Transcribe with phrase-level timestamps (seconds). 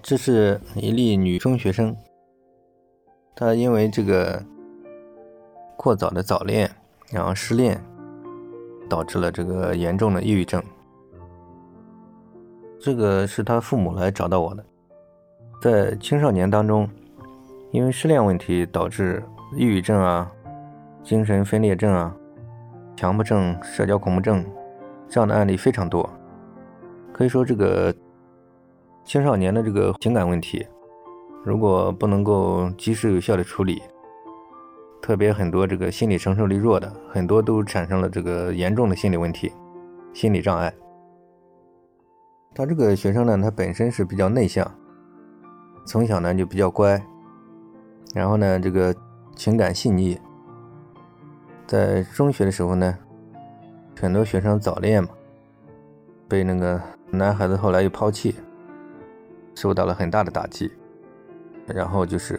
[0.00, 1.94] 这是一例女中学生，
[3.34, 4.42] 她因为这个
[5.76, 6.70] 过早的早恋，
[7.10, 7.78] 然后失恋，
[8.88, 10.62] 导致了这个严重的抑郁症。
[12.80, 14.64] 这个是她父母来找到我的，
[15.60, 16.88] 在青少年当中，
[17.72, 19.22] 因为失恋问题导致
[19.52, 20.30] 抑郁症啊、
[21.02, 22.16] 精神分裂症啊、
[22.96, 24.46] 强迫症、社交恐怖症
[25.08, 26.08] 这样的案例非常多，
[27.12, 27.94] 可以说这个。
[29.08, 30.66] 青少年的这个情感问题，
[31.42, 33.80] 如果不能够及时有效的处理，
[35.00, 39.50] 特别很多这个心理承受力弱的，很多都产生了这个严重的心理问题、
[40.12, 40.70] 心理障碍。
[42.54, 44.70] 他这个学生呢，他本身是比较内向，
[45.86, 47.02] 从小呢就比较乖，
[48.14, 48.94] 然后呢这个
[49.34, 50.20] 情感细腻，
[51.66, 52.94] 在中学的时候呢，
[53.98, 55.08] 很多学生早恋嘛，
[56.28, 56.78] 被那个
[57.10, 58.34] 男孩子后来又抛弃。
[59.60, 60.70] 受到了很大的打击，
[61.66, 62.38] 然后就是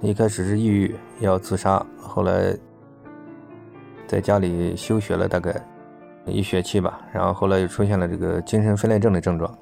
[0.00, 2.56] 一开始是抑郁要自杀，后来
[4.06, 5.54] 在家里休学了大概
[6.24, 9.58] 一学期吧，然后后来又出现了这个精神分裂症的症状。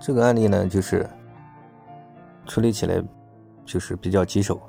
[0.00, 1.08] 这个案例呢，就是
[2.44, 3.00] 处理起来
[3.64, 4.60] 就是比较棘手，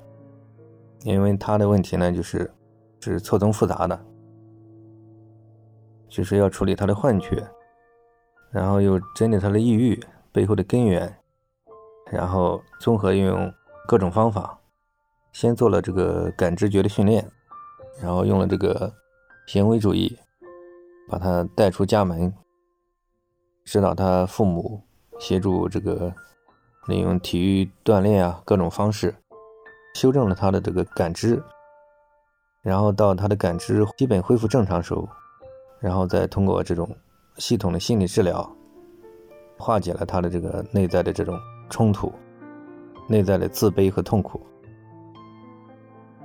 [1.01, 2.51] 因为他的问题呢就是
[2.99, 3.99] 是错综复杂的，
[6.07, 7.43] 就是要处理他的幻觉。
[8.51, 9.99] 然后又针对他的抑郁
[10.33, 11.15] 背后的根源，
[12.11, 13.53] 然后综合运用
[13.87, 14.59] 各种方法，
[15.31, 17.29] 先做了这个感知觉的训练，
[18.01, 18.91] 然后用了这个
[19.47, 20.17] 行为主义，
[21.07, 22.33] 把他带出家门，
[23.63, 24.81] 指导他父母
[25.19, 26.11] 协助这个
[26.87, 29.15] 利用体育锻炼啊各种方式，
[29.93, 31.41] 修正了他的这个感知，
[32.63, 35.07] 然后到他的感知基本恢复正常时候，
[35.79, 36.89] 然后再通过这种。
[37.39, 38.47] 系统的心理治疗，
[39.63, 42.11] 化解了他的这个内在的这种冲突、
[43.07, 44.41] 内在的自卑和痛苦，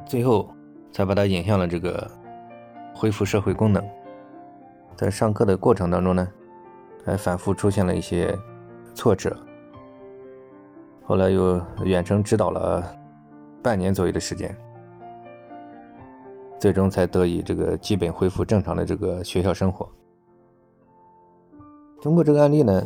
[0.05, 0.50] 最后
[0.91, 2.10] 才把他引向了这个
[2.93, 3.81] 恢复社会功能。
[4.97, 6.28] 在上课的过程当中呢，
[7.04, 8.37] 还反复出现了一些
[8.93, 9.37] 挫折，
[11.04, 12.84] 后来又远程指导了
[13.62, 14.53] 半年左右的时间，
[16.59, 19.88] 最终才得以这个基本恢复正常的这个学校生活。
[22.03, 22.82] 通过这个案例呢，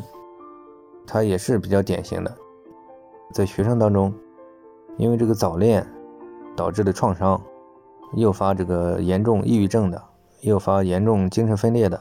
[1.07, 2.35] 他也是比较典型的，
[3.33, 4.13] 在学生当中，
[4.97, 5.87] 因为这个早恋
[6.57, 7.41] 导致的创伤，
[8.15, 10.03] 诱发这个严重抑郁症的，
[10.43, 12.01] 诱发严重精神分裂的，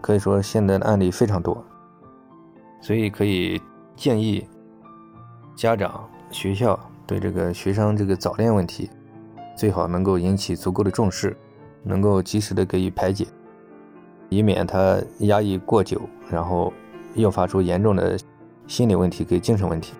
[0.00, 1.64] 可以说现在的案例非常多，
[2.80, 3.60] 所以可以
[3.96, 4.46] 建议
[5.54, 8.90] 家长、学校对这个学生这个早恋问题，
[9.56, 11.36] 最好能够引起足够的重视，
[11.82, 13.26] 能够及时的给予排解。
[14.30, 16.72] 以免他压抑过久，然后
[17.14, 18.18] 诱发出严重的
[18.66, 19.94] 心理问题跟精神问题。